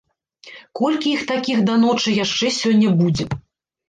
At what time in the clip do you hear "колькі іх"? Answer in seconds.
0.77-1.21